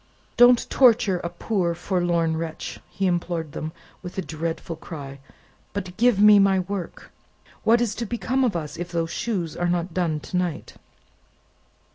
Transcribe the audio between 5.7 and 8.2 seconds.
"but give me my work! What is to